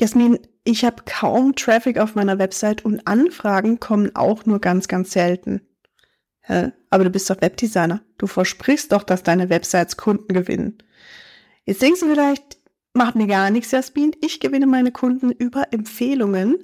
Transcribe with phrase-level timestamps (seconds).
[0.00, 5.10] Jasmin, ich habe kaum Traffic auf meiner Website und Anfragen kommen auch nur ganz, ganz
[5.10, 5.60] selten.
[6.40, 6.72] Hä?
[6.88, 8.00] Aber du bist doch Webdesigner.
[8.16, 10.78] Du versprichst doch, dass deine Websites Kunden gewinnen.
[11.64, 12.58] Jetzt denkst du vielleicht,
[12.94, 14.12] macht mir gar nichts, Jasmin.
[14.22, 16.56] Ich gewinne meine Kunden über Empfehlungen.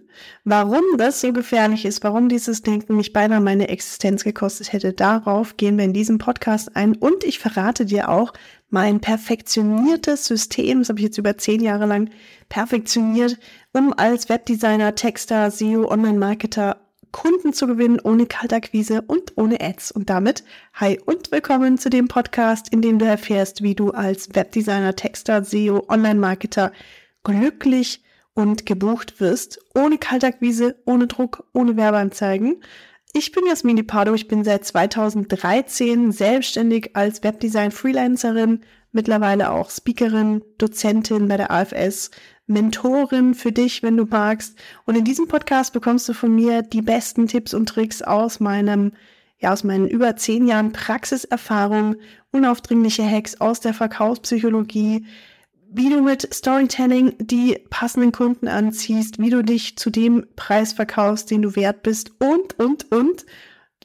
[0.44, 5.56] Warum das so gefährlich ist, warum dieses Denken mich beinahe meine Existenz gekostet hätte, darauf
[5.56, 6.96] gehen wir in diesem Podcast ein.
[6.96, 8.32] Und ich verrate dir auch
[8.76, 12.10] mein perfektioniertes System, das habe ich jetzt über zehn Jahre lang
[12.50, 13.38] perfektioniert,
[13.72, 16.76] um als Webdesigner, Texter, SEO, Online-Marketer
[17.10, 19.92] Kunden zu gewinnen ohne Kaltakquise und ohne Ads.
[19.92, 20.44] Und damit
[20.74, 25.42] hi und willkommen zu dem Podcast, in dem du erfährst, wie du als Webdesigner, Texter,
[25.42, 26.70] SEO, Online-Marketer
[27.24, 32.60] glücklich und gebucht wirst, ohne Kaltakquise, ohne Druck, ohne Werbeanzeigen.
[33.18, 38.60] Ich bin Jasmin Pardo, ich bin seit 2013 selbstständig als Webdesign-Freelancerin,
[38.92, 42.10] mittlerweile auch Speakerin, Dozentin bei der AFS,
[42.46, 44.58] Mentorin für dich, wenn du magst.
[44.84, 48.92] Und in diesem Podcast bekommst du von mir die besten Tipps und Tricks aus meinem,
[49.38, 51.96] ja, aus meinen über zehn Jahren Praxiserfahrung,
[52.32, 55.06] unaufdringliche Hacks aus der Verkaufspsychologie,
[55.76, 61.30] wie du mit Storytelling die passenden Kunden anziehst, wie du dich zu dem Preis verkaufst,
[61.30, 63.26] den du wert bist und, und, und.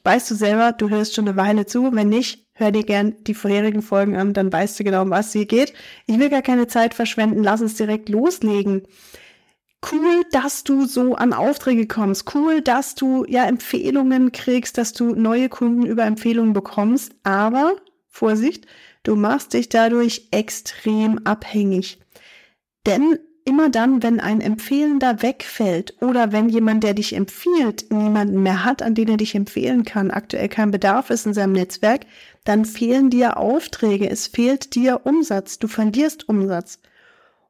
[0.03, 1.93] Weißt du selber, du hörst schon eine Weile zu.
[1.93, 5.33] Wenn nicht, hör dir gern die vorherigen Folgen an, dann weißt du genau, um was
[5.33, 5.73] hier geht.
[6.07, 8.83] Ich will gar keine Zeit verschwenden, lass uns direkt loslegen.
[9.91, 12.33] Cool, dass du so an Aufträge kommst.
[12.33, 17.13] Cool, dass du ja Empfehlungen kriegst, dass du neue Kunden über Empfehlungen bekommst.
[17.23, 17.75] Aber,
[18.07, 18.65] Vorsicht,
[19.03, 21.99] du machst dich dadurch extrem abhängig.
[22.85, 28.63] Denn immer dann, wenn ein Empfehlender wegfällt oder wenn jemand, der dich empfiehlt, niemanden mehr
[28.63, 32.05] hat, an den er dich empfehlen kann, aktuell kein Bedarf ist in seinem Netzwerk,
[32.43, 36.79] dann fehlen dir Aufträge, es fehlt dir Umsatz, du verlierst Umsatz.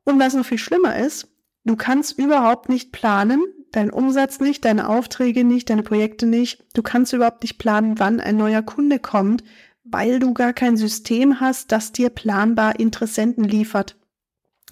[0.03, 1.27] Und was noch viel schlimmer ist,
[1.65, 6.81] du kannst überhaupt nicht planen, dein Umsatz nicht, deine Aufträge nicht, deine Projekte nicht, du
[6.81, 9.43] kannst überhaupt nicht planen, wann ein neuer Kunde kommt,
[9.83, 13.97] weil du gar kein System hast, das dir planbar Interessenten liefert.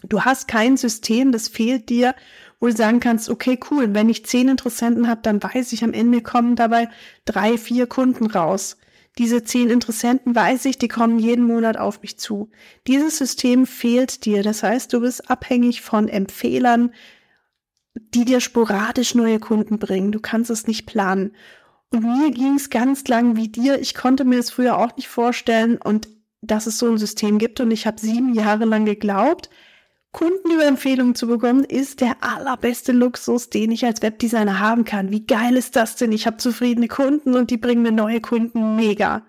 [0.03, 2.16] Du hast kein System, das fehlt dir,
[2.59, 5.94] wo du sagen kannst, okay, cool, wenn ich zehn Interessenten habe, dann weiß ich, am
[5.94, 6.90] Ende kommen dabei
[7.25, 8.78] drei, vier Kunden raus.
[9.18, 12.50] Diese zehn Interessenten weiß ich, die kommen jeden Monat auf mich zu.
[12.88, 14.44] Dieses System fehlt dir.
[14.44, 16.94] Das heißt, du bist abhängig von Empfehlern,
[17.96, 20.12] die dir sporadisch neue Kunden bringen.
[20.12, 21.34] Du kannst es nicht planen.
[21.91, 23.79] Mir ging es ganz lang wie dir.
[23.79, 26.07] Ich konnte mir es früher auch nicht vorstellen und
[26.41, 27.59] dass es so ein System gibt.
[27.59, 29.50] Und ich habe sieben Jahre lang geglaubt,
[30.11, 35.11] Kunden über Empfehlungen zu bekommen, ist der allerbeste Luxus, den ich als Webdesigner haben kann.
[35.11, 36.11] Wie geil ist das denn?
[36.11, 38.75] Ich habe zufriedene Kunden und die bringen mir neue Kunden.
[38.75, 39.23] Mega.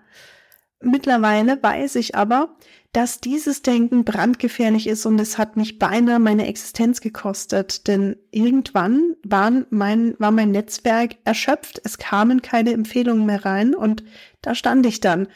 [0.81, 2.55] Mittlerweile weiß ich aber,
[2.93, 7.87] dass dieses Denken brandgefährlich ist und es hat mich beinahe meine Existenz gekostet.
[7.87, 11.81] Denn irgendwann waren mein, war mein Netzwerk erschöpft.
[11.85, 14.03] Es kamen keine Empfehlungen mehr rein und
[14.41, 15.27] da stand ich dann.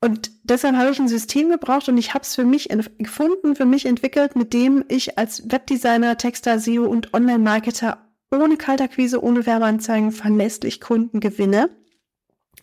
[0.00, 2.68] Und deshalb habe ich ein System gebraucht und ich habe es für mich
[2.98, 9.22] gefunden, für mich entwickelt, mit dem ich als Webdesigner, Texter, SEO und Online-Marketer ohne Kaltakquise,
[9.22, 11.70] ohne Werbeanzeigen verlässlich Kunden gewinne.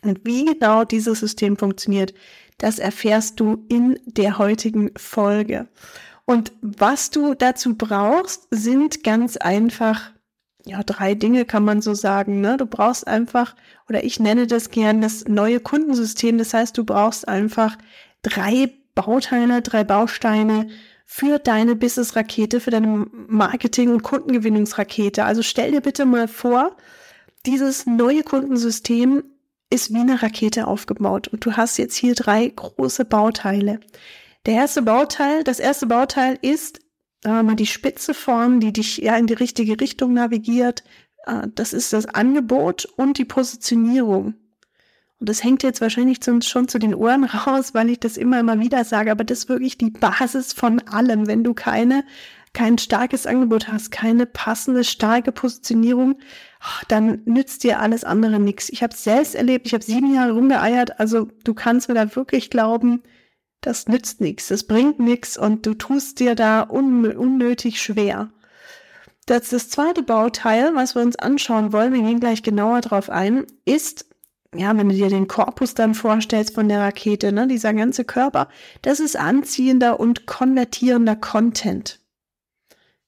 [0.04, 2.14] Und wie genau dieses System funktioniert,
[2.64, 5.68] das erfährst du in der heutigen Folge.
[6.24, 10.12] Und was du dazu brauchst, sind ganz einfach
[10.66, 12.40] ja, drei Dinge kann man so sagen.
[12.40, 12.56] Ne?
[12.56, 13.54] Du brauchst einfach,
[13.90, 16.38] oder ich nenne das gern das neue Kundensystem.
[16.38, 17.78] Das heißt, du brauchst einfach
[18.22, 20.70] drei Bauteile, drei Bausteine
[21.06, 25.26] für deine Business-Rakete, für deine Marketing- und Kundengewinnungsrakete.
[25.26, 26.78] Also stell dir bitte mal vor,
[27.46, 29.24] dieses neue Kundensystem
[29.74, 33.80] ist wie eine Rakete aufgebaut und du hast jetzt hier drei große Bauteile.
[34.46, 36.80] Der erste Bauteil, das erste Bauteil ist
[37.26, 40.84] mal, die spitze Form, die dich ja in die richtige Richtung navigiert.
[41.26, 44.36] Äh, das ist das Angebot und die Positionierung.
[45.20, 48.60] Und das hängt jetzt wahrscheinlich schon zu den Ohren raus, weil ich das immer, immer
[48.60, 51.28] wieder sage, aber das ist wirklich die Basis von allem.
[51.28, 52.04] Wenn du keine,
[52.54, 56.20] kein starkes Angebot hast, keine passende, starke Positionierung,
[56.88, 58.70] dann nützt dir alles andere nichts.
[58.70, 62.16] Ich habe es selbst erlebt, ich habe sieben Jahre rumgeeiert, also du kannst mir da
[62.16, 63.02] wirklich glauben,
[63.62, 68.30] das nützt nichts, das bringt nichts und du tust dir da un unnötig schwer.
[69.26, 73.48] Das, das zweite Bauteil, was wir uns anschauen wollen, wir gehen gleich genauer drauf ein,
[73.64, 74.06] ist,
[74.54, 78.50] ja, wenn du dir den Korpus dann vorstellst von der Rakete, ne, dieser ganze Körper,
[78.82, 82.03] das ist anziehender und konvertierender Content.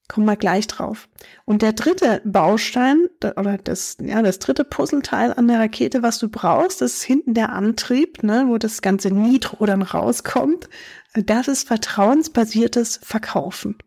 [0.08, 1.10] Kommen wir gleich drauf.
[1.46, 3.08] Und der dritte Baustein
[3.38, 7.52] oder das, ja, das dritte Puzzleteil an der Rakete, was du brauchst, ist hinten der
[7.52, 10.70] Antrieb, ne, wo das ganze Nitro dann rauskommt.
[11.16, 13.78] Das ist vertrauensbasiertes Verkaufen.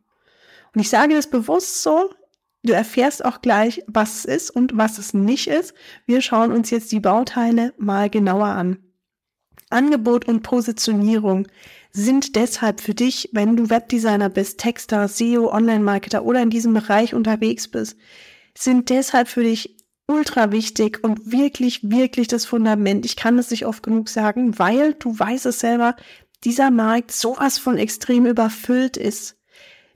[0.74, 2.10] Und ich sage das bewusst so,
[2.64, 5.74] Du erfährst auch gleich, was es ist und was es nicht ist.
[6.06, 8.78] Wir schauen uns jetzt die Bauteile mal genauer an.
[9.70, 11.46] Angebot und Positionierung
[11.98, 17.14] sind deshalb für dich, wenn du Webdesigner bist, Texter, SEO, Online-Marketer oder in diesem Bereich
[17.14, 17.96] unterwegs bist,
[18.56, 23.04] sind deshalb für dich ultra wichtig und wirklich, wirklich das Fundament.
[23.04, 25.96] Ich kann es nicht oft genug sagen, weil du weißt es selber,
[26.44, 29.37] dieser Markt sowas von extrem überfüllt ist.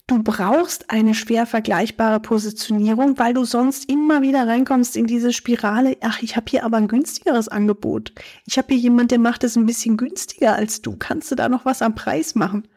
[0.08, 5.96] Du brauchst eine schwer vergleichbare Positionierung, weil du sonst immer wieder reinkommst in diese Spirale.
[6.00, 8.12] Ach, ich habe hier aber ein günstigeres Angebot.
[8.44, 10.96] Ich habe hier jemand, der macht es ein bisschen günstiger als du.
[10.98, 12.68] Kannst du da noch was am Preis machen?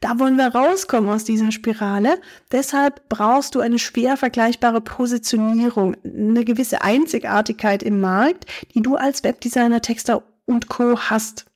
[0.00, 2.20] Da wollen wir rauskommen aus dieser Spirale.
[2.50, 9.22] Deshalb brauchst du eine schwer vergleichbare Positionierung, eine gewisse Einzigartigkeit im Markt, die du als
[9.22, 10.98] Webdesigner, Texter und Co.
[10.98, 11.46] hast.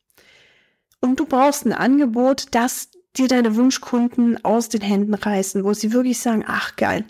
[1.00, 5.92] Und du brauchst ein Angebot, das dir deine Wunschkunden aus den Händen reißen, wo sie
[5.92, 7.04] wirklich sagen, ach geil,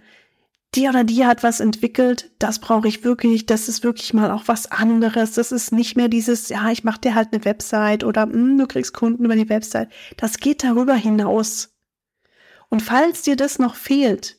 [0.75, 4.45] die oder die hat was entwickelt, das brauche ich wirklich, das ist wirklich mal auch
[4.47, 5.33] was anderes.
[5.33, 8.67] Das ist nicht mehr dieses, ja, ich mache dir halt eine Website oder hm, du
[8.67, 9.89] kriegst Kunden über die Website.
[10.17, 11.71] Das geht darüber hinaus.
[12.69, 14.39] Und falls dir das noch fehlt,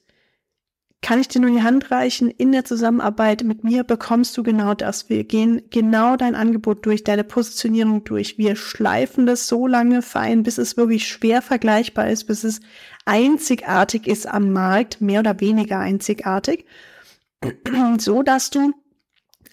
[1.01, 2.29] kann ich dir nur die Hand reichen.
[2.29, 5.09] In der Zusammenarbeit mit mir bekommst du genau das.
[5.09, 8.37] Wir gehen genau dein Angebot durch, deine Positionierung durch.
[8.37, 12.61] Wir schleifen das so lange fein, bis es wirklich schwer vergleichbar ist, bis es
[13.05, 16.65] einzigartig ist am Markt, mehr oder weniger einzigartig,
[17.99, 18.73] so dass du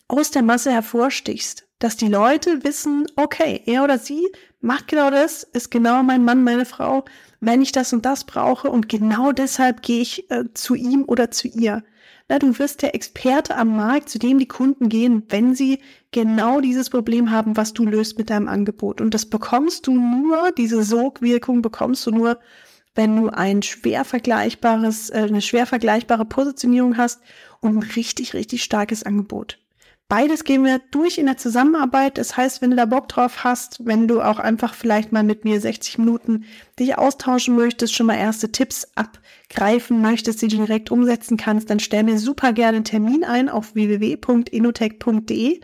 [0.08, 4.26] aus der Masse hervorstichst, dass die Leute wissen, okay, er oder sie
[4.60, 7.04] macht genau das, ist genau mein Mann, meine Frau,
[7.46, 11.30] wenn ich das und das brauche und genau deshalb gehe ich äh, zu ihm oder
[11.30, 11.82] zu ihr.
[12.28, 15.80] Na, du wirst der Experte am Markt, zu dem die Kunden gehen, wenn sie
[16.10, 19.02] genau dieses Problem haben, was du löst mit deinem Angebot.
[19.02, 22.38] Und das bekommst du nur, diese Sogwirkung bekommst du nur,
[22.94, 27.20] wenn du ein schwer vergleichbares, äh, eine schwer vergleichbare Positionierung hast
[27.60, 29.58] und ein richtig, richtig starkes Angebot.
[30.08, 32.18] Beides gehen wir durch in der Zusammenarbeit.
[32.18, 35.44] Das heißt, wenn du da Bock drauf hast, wenn du auch einfach vielleicht mal mit
[35.44, 36.44] mir 60 Minuten
[36.78, 41.80] dich austauschen möchtest, schon mal erste Tipps abgreifen möchtest, die du direkt umsetzen kannst, dann
[41.80, 45.60] stell mir super gerne einen Termin ein auf www.inotech.de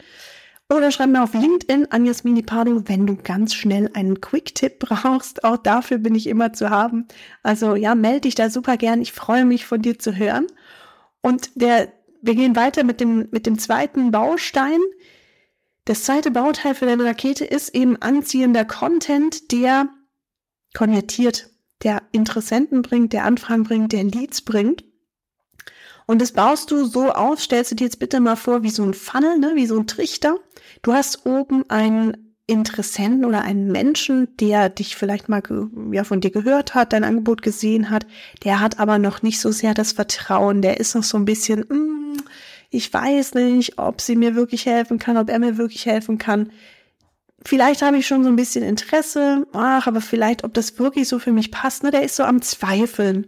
[0.73, 5.45] oder schreib mir auf LinkedIn an Jasmini Pardo, wenn du ganz schnell einen Quick-Tipp brauchst.
[5.45, 7.09] Auch dafür bin ich immer zu haben.
[7.43, 9.03] Also ja, melde dich da super gern.
[9.03, 10.47] Ich freue mich von dir zu hören.
[11.23, 14.79] Und der wir gehen weiter mit dem, mit dem zweiten Baustein.
[15.85, 19.89] Das zweite Bauteil für deine Rakete ist eben anziehender Content, der
[20.75, 21.51] konvertiert,
[21.83, 24.85] der Interessenten bringt, der Anfragen bringt, der Leads bringt.
[26.07, 28.83] Und das baust du so auf, stellst du dir jetzt bitte mal vor, wie so
[28.83, 30.39] ein Funnel, ne, wie so ein Trichter.
[30.83, 35.43] Du hast oben einen Interessenten oder einen Menschen, der dich vielleicht mal
[35.93, 38.06] ja, von dir gehört hat, dein Angebot gesehen hat,
[38.44, 41.61] der hat aber noch nicht so sehr das Vertrauen, der ist noch so ein bisschen,
[41.61, 42.19] mm,
[42.70, 46.50] ich weiß nicht, ob sie mir wirklich helfen kann, ob er mir wirklich helfen kann.
[47.44, 51.19] Vielleicht habe ich schon so ein bisschen Interesse, ach, aber vielleicht, ob das wirklich so
[51.19, 53.26] für mich passt, ne, der ist so am Zweifeln.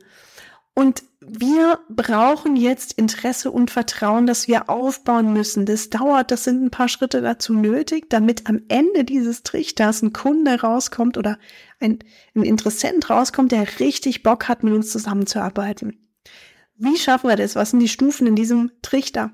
[0.75, 5.67] Und wir brauchen jetzt Interesse und Vertrauen, das wir aufbauen müssen.
[5.67, 10.13] Das dauert, das sind ein paar Schritte dazu nötig, damit am Ende dieses Trichters ein
[10.13, 11.39] Kunde rauskommt oder
[11.81, 11.99] ein,
[12.35, 15.99] ein Interessent rauskommt, der richtig Bock hat, mit uns zusammenzuarbeiten.
[16.77, 17.55] Wie schaffen wir das?
[17.55, 19.33] Was sind die Stufen in diesem Trichter?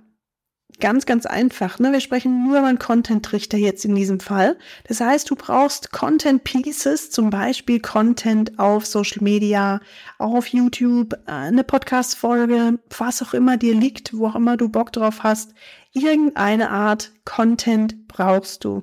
[0.80, 1.78] Ganz, ganz einfach.
[1.78, 1.92] Ne?
[1.92, 4.56] Wir sprechen nur über einen Content-Trichter jetzt in diesem Fall.
[4.86, 9.80] Das heißt, du brauchst Content-Pieces, zum Beispiel Content auf Social Media,
[10.18, 14.92] auf YouTube, äh, eine Podcast-Folge, was auch immer dir liegt, wo auch immer du Bock
[14.92, 15.54] drauf hast.
[15.92, 18.82] Irgendeine Art Content brauchst du.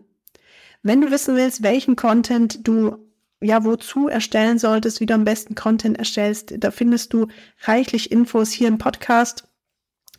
[0.83, 2.97] Wenn du wissen willst, welchen Content du
[3.41, 7.27] ja, wozu erstellen solltest, wie du am besten Content erstellst, da findest du
[7.63, 9.47] reichlich Infos hier im Podcast.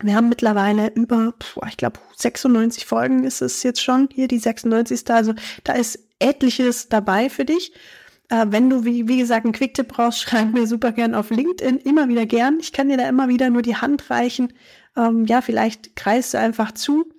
[0.02, 1.34] Wir haben mittlerweile über,
[1.68, 5.10] ich glaube, 96 Folgen ist es jetzt schon, hier die 96.
[5.10, 5.34] Also
[5.64, 7.72] da ist etliches dabei für dich.
[8.28, 11.78] Äh, wenn du, wie, wie gesagt, einen Quicktip brauchst, schreib mir super gern auf LinkedIn,
[11.78, 12.58] immer wieder gern.
[12.60, 14.52] Ich kann dir da immer wieder nur die Hand reichen.
[14.96, 17.12] Ähm, ja, vielleicht kreist du einfach zu.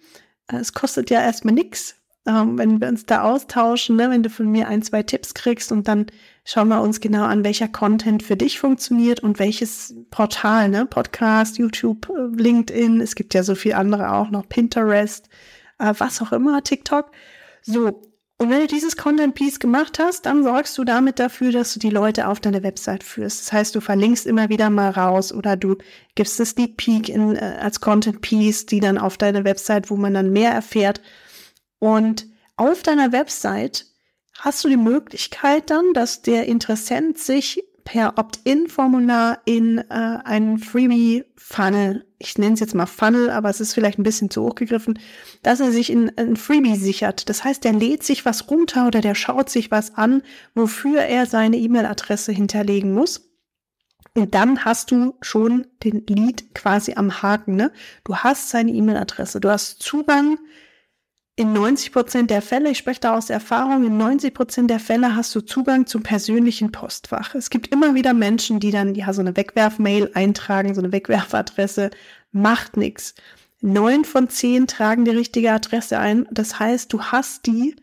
[0.48, 1.96] Äh, es kostet ja erstmal nichts
[2.28, 5.72] ähm, wenn wir uns da austauschen, ne, wenn du von mir ein, zwei Tipps kriegst
[5.72, 6.08] und dann
[6.44, 11.58] schauen wir uns genau an, welcher Content für dich funktioniert und welches Portal, ne, Podcast,
[11.58, 15.30] YouTube, äh, LinkedIn, es gibt ja so viel andere auch noch, Pinterest,
[15.80, 17.12] äh, was auch immer, TikTok.
[17.62, 18.02] So.
[18.40, 21.80] Und wenn du dieses Content Piece gemacht hast, dann sorgst du damit dafür, dass du
[21.80, 23.42] die Leute auf deine Website führst.
[23.42, 25.78] Das heißt, du verlinkst immer wieder mal raus oder du
[26.14, 29.96] gibst das Sneak Peek in, äh, als Content Piece, die dann auf deine Website, wo
[29.96, 31.02] man dann mehr erfährt,
[31.80, 33.86] und auf deiner Website
[34.40, 42.06] hast du die Möglichkeit dann, dass der Interessent sich per Opt-in-Formular in äh, einen Freebie-Funnel.
[42.20, 45.00] Ich nenne es jetzt mal Funnel, aber es ist vielleicht ein bisschen zu hoch gegriffen,
[45.42, 47.30] dass er sich in ein Freebie sichert.
[47.30, 50.22] Das heißt, der lädt sich was runter oder der schaut sich was an,
[50.54, 53.30] wofür er seine E-Mail-Adresse hinterlegen muss.
[54.16, 57.56] Und dann hast du schon den Lead quasi am Haken.
[57.56, 57.72] Ne?
[58.04, 60.40] Du hast seine E-Mail-Adresse, du hast Zugang
[61.38, 65.16] in 90 Prozent der Fälle, ich spreche da aus Erfahrung, in 90 Prozent der Fälle
[65.16, 67.36] hast du Zugang zum persönlichen Postfach.
[67.36, 71.92] Es gibt immer wieder Menschen, die dann ja so eine Wegwerfmail eintragen, so eine Wegwerfadresse,
[72.32, 73.14] macht nichts.
[73.62, 76.28] Neun von zehn tragen die richtige Adresse ein.
[76.32, 77.76] Das heißt, du hast die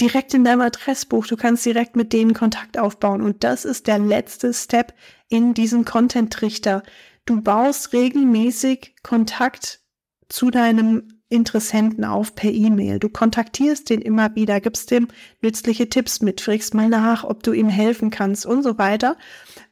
[0.00, 1.26] direkt in deinem Adressbuch.
[1.26, 3.20] Du kannst direkt mit denen Kontakt aufbauen.
[3.20, 4.94] Und das ist der letzte Step
[5.28, 6.84] in diesem Content-Trichter.
[7.24, 9.80] Du baust regelmäßig Kontakt
[10.28, 13.00] zu deinem Interessenten auf per E-Mail.
[13.00, 15.08] Du kontaktierst den immer wieder, gibst dem
[15.42, 19.16] nützliche Tipps mit, fragst mal nach, ob du ihm helfen kannst und so weiter.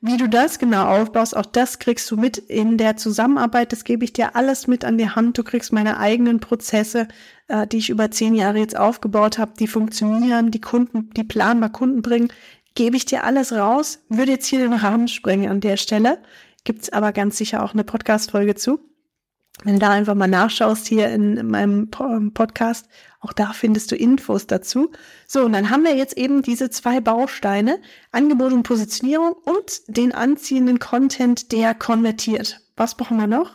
[0.01, 3.71] Wie du das genau aufbaust, auch das kriegst du mit in der Zusammenarbeit.
[3.71, 5.39] Das gebe ich dir alles mit an die Hand.
[5.39, 7.07] Du kriegst meine eigenen Prozesse,
[7.47, 11.71] äh, die ich über zehn Jahre jetzt aufgebaut habe, die funktionieren, die Kunden, die planbar
[11.71, 12.33] Kunden bringen.
[12.75, 14.05] Gebe ich dir alles raus.
[14.09, 16.19] Würde jetzt hier den Rahmen sprengen an der Stelle.
[16.65, 18.94] Gibt's aber ganz sicher auch eine Podcast-Folge zu.
[19.63, 22.87] Wenn du da einfach mal nachschaust hier in meinem Podcast,
[23.21, 24.91] auch da findest du Infos dazu.
[25.27, 27.81] So, und dann haben wir jetzt eben diese zwei Bausteine,
[28.11, 32.61] Angebot und Positionierung und den anziehenden Content, der konvertiert.
[32.77, 33.53] Was brauchen wir noch?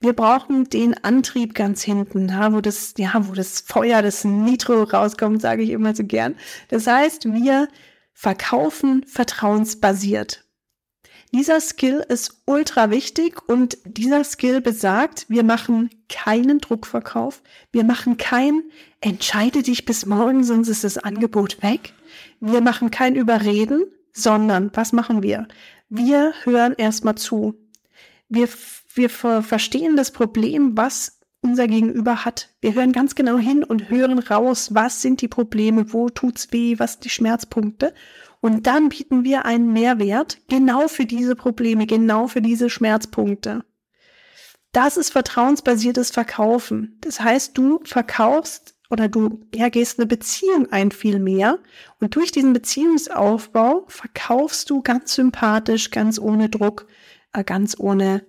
[0.00, 4.82] Wir brauchen den Antrieb ganz hinten, ja, wo das, ja, wo das Feuer, das Nitro
[4.82, 6.34] rauskommt, sage ich immer so gern.
[6.68, 7.68] Das heißt, wir
[8.12, 10.44] verkaufen vertrauensbasiert.
[11.34, 18.18] Dieser Skill ist ultra wichtig und dieser Skill besagt, wir machen keinen Druckverkauf, wir machen
[18.18, 18.64] kein
[19.00, 21.94] entscheide dich bis morgen, sonst ist das Angebot weg.
[22.40, 25.48] Wir machen kein Überreden, sondern was machen wir?
[25.88, 27.54] Wir hören erstmal zu.
[28.28, 28.48] Wir,
[28.94, 32.50] wir verstehen das Problem, was unser Gegenüber hat.
[32.60, 36.78] Wir hören ganz genau hin und hören raus, was sind die Probleme, wo tut's weh,
[36.78, 37.94] was die Schmerzpunkte
[38.42, 43.64] und dann bieten wir einen Mehrwert genau für diese Probleme, genau für diese Schmerzpunkte.
[44.72, 46.98] Das ist vertrauensbasiertes Verkaufen.
[47.02, 51.60] Das heißt, du verkaufst oder du ja, gehst eine Beziehung ein viel mehr
[52.00, 56.88] und durch diesen Beziehungsaufbau verkaufst du ganz sympathisch, ganz ohne Druck,
[57.32, 58.26] äh, ganz ohne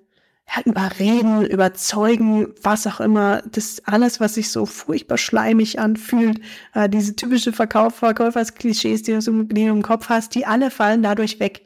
[0.65, 6.39] überreden, überzeugen, was auch immer, das alles, was sich so furchtbar schleimig anfühlt,
[6.73, 11.39] äh, diese typische Verkauf, Verkäufersklischees, die du so im Kopf hast, die alle fallen dadurch
[11.39, 11.65] weg.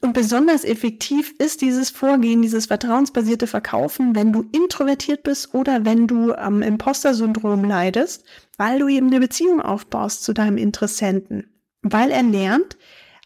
[0.00, 6.06] Und besonders effektiv ist dieses Vorgehen, dieses vertrauensbasierte Verkaufen, wenn du introvertiert bist oder wenn
[6.06, 8.24] du am Imposter-Syndrom leidest,
[8.56, 11.52] weil du eben eine Beziehung aufbaust zu deinem Interessenten.
[11.82, 12.78] Weil er lernt,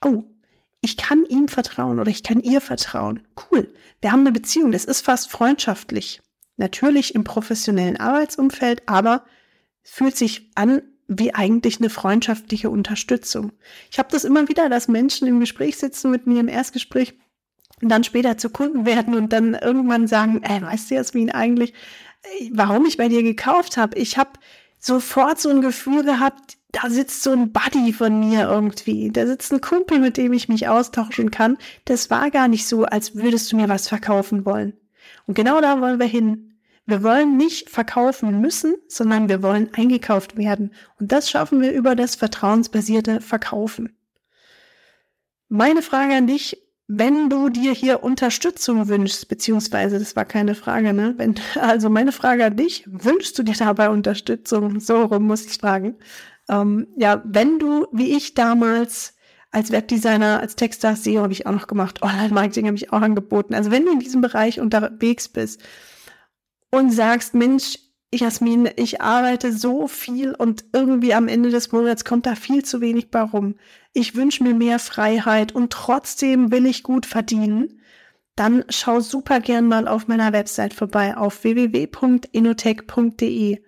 [0.02, 0.24] oh,
[0.82, 3.22] ich kann ihm vertrauen oder ich kann ihr vertrauen.
[3.50, 3.72] Cool.
[4.00, 4.72] Wir haben eine Beziehung.
[4.72, 6.20] Das ist fast freundschaftlich.
[6.56, 9.24] Natürlich im professionellen Arbeitsumfeld, aber
[9.82, 13.52] fühlt sich an wie eigentlich eine freundschaftliche Unterstützung.
[13.90, 17.14] Ich habe das immer wieder, dass Menschen im Gespräch sitzen mit mir im Erstgespräch
[17.80, 21.74] und dann später zu Kunden werden und dann irgendwann sagen, ey, weißt du, Jasmin, eigentlich,
[22.52, 23.98] warum ich bei dir gekauft habe?
[23.98, 24.30] Ich habe
[24.78, 29.10] sofort so ein Gefühl gehabt, da sitzt so ein Buddy von mir irgendwie.
[29.10, 31.58] Da sitzt ein Kumpel, mit dem ich mich austauschen kann.
[31.84, 34.72] Das war gar nicht so, als würdest du mir was verkaufen wollen.
[35.26, 36.54] Und genau da wollen wir hin.
[36.86, 40.74] Wir wollen nicht verkaufen müssen, sondern wir wollen eingekauft werden.
[40.98, 43.96] Und das schaffen wir über das vertrauensbasierte Verkaufen.
[45.48, 50.92] Meine Frage an dich, wenn du dir hier Unterstützung wünschst, beziehungsweise das war keine Frage,
[50.92, 51.14] ne?
[51.16, 54.80] Wenn, also meine Frage an dich, wünschst du dir dabei Unterstützung?
[54.80, 55.96] So rum muss ich fragen.
[56.52, 59.14] Ähm, ja, wenn du, wie ich damals
[59.50, 63.54] als Webdesigner, als Texter, SEO habe ich auch noch gemacht, Online-Marketing habe ich auch angeboten.
[63.54, 65.62] Also wenn du in diesem Bereich unterwegs bist
[66.70, 67.78] und sagst, Mensch,
[68.14, 72.82] Jasmin, ich arbeite so viel und irgendwie am Ende des Monats kommt da viel zu
[72.82, 73.54] wenig bei rum.
[73.94, 77.80] Ich wünsche mir mehr Freiheit und trotzdem will ich gut verdienen.
[78.34, 83.62] Dann schau super gern mal auf meiner Website vorbei auf www.inotech.de.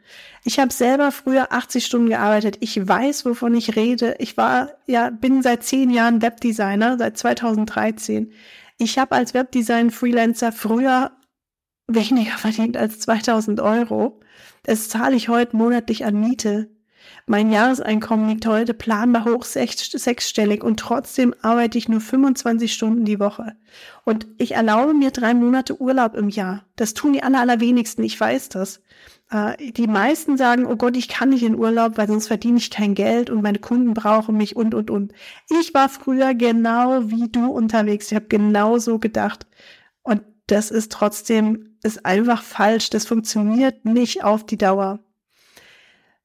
[0.45, 2.57] Ich habe selber früher 80 Stunden gearbeitet.
[2.61, 4.17] Ich weiß, wovon ich rede.
[4.19, 8.33] Ich war ja bin seit zehn Jahren Webdesigner seit 2013.
[8.79, 11.13] Ich habe als Webdesign Freelancer früher
[11.87, 14.21] weniger verdient als 2000 Euro.
[14.63, 16.74] Das zahle ich heute monatlich an Miete.
[17.27, 23.19] Mein Jahreseinkommen liegt heute planbar hoch sechsstellig und trotzdem arbeite ich nur 25 Stunden die
[23.19, 23.57] Woche.
[24.05, 26.65] Und ich erlaube mir drei Monate Urlaub im Jahr.
[26.77, 28.83] Das tun die aller, allerwenigsten, ich weiß das.
[29.31, 32.71] Äh, die meisten sagen, oh Gott, ich kann nicht in Urlaub, weil sonst verdiene ich
[32.71, 35.13] kein Geld und meine Kunden brauchen mich und, und, und.
[35.61, 38.11] Ich war früher genau wie du unterwegs.
[38.11, 39.47] Ich habe genauso gedacht.
[40.03, 42.91] Und das ist trotzdem, ist einfach falsch.
[42.91, 45.01] Das funktioniert nicht auf die Dauer.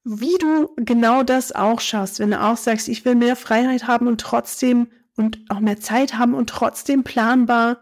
[0.04, 4.06] Wie du genau das auch schaffst, wenn du auch sagst, ich will mehr Freiheit haben
[4.06, 7.80] und trotzdem und auch mehr Zeit haben und trotzdem planbar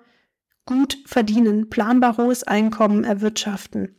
[0.66, 3.94] gut verdienen, planbar hohes Einkommen erwirtschaften.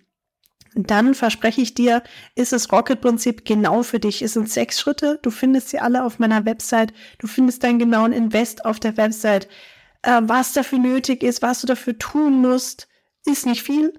[0.76, 2.04] Dann verspreche ich dir,
[2.36, 4.22] ist das Rocket-Prinzip genau für dich.
[4.22, 5.20] Es sind sechs Schritte.
[5.24, 6.94] Du findest sie alle auf meiner Website.
[7.18, 9.48] Du findest deinen genauen Invest auf der Website.
[10.04, 12.88] Äh, was dafür nötig ist, was du dafür tun musst,
[13.26, 13.94] ist nicht viel.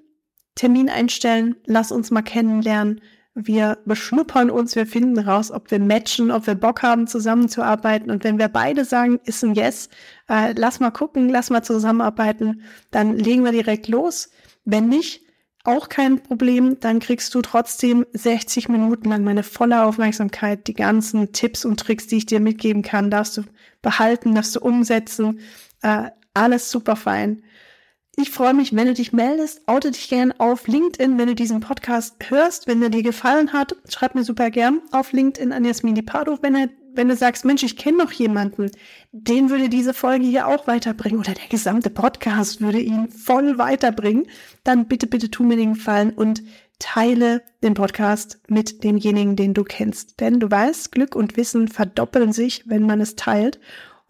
[0.55, 3.01] Termin einstellen, lass uns mal kennenlernen.
[3.35, 8.11] Wir beschnuppern uns, wir finden raus, ob wir matchen, ob wir Bock haben, zusammenzuarbeiten.
[8.11, 9.89] Und wenn wir beide sagen, ist ein Yes,
[10.29, 14.31] äh, lass mal gucken, lass mal zusammenarbeiten, dann legen wir direkt los.
[14.65, 15.23] Wenn nicht,
[15.65, 21.33] auch kein Problem, dann kriegst du trotzdem 60 Minuten lang meine volle Aufmerksamkeit, die ganzen
[21.33, 23.43] Tipps und Tricks, die ich dir mitgeben kann, darfst du
[23.83, 25.41] behalten, darfst du umsetzen,
[25.83, 27.43] äh, alles super fein.
[28.17, 29.63] Ich freue mich, wenn du dich meldest.
[29.67, 32.67] Oute dich gern auf LinkedIn, wenn du diesen Podcast hörst.
[32.67, 36.39] Wenn er dir gefallen hat, schreib mir super gern auf LinkedIn an Jasmini Pardo.
[36.43, 38.71] Wenn, er, wenn du sagst, Mensch, ich kenne noch jemanden,
[39.13, 44.27] den würde diese Folge hier auch weiterbringen oder der gesamte Podcast würde ihn voll weiterbringen,
[44.65, 46.43] dann bitte, bitte tu mir den Gefallen und
[46.81, 50.19] teile den Podcast mit demjenigen, den du kennst.
[50.19, 53.61] Denn du weißt, Glück und Wissen verdoppeln sich, wenn man es teilt.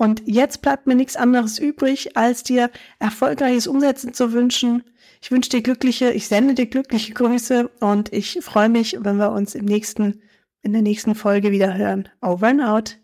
[0.00, 4.82] Und jetzt bleibt mir nichts anderes übrig, als dir erfolgreiches Umsetzen zu wünschen.
[5.20, 9.30] Ich wünsche dir glückliche, ich sende dir glückliche Grüße und ich freue mich, wenn wir
[9.30, 10.22] uns im nächsten,
[10.62, 12.08] in der nächsten Folge wieder hören.
[12.22, 12.96] Over and out.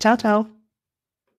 [0.00, 0.59] Ciao, ciao.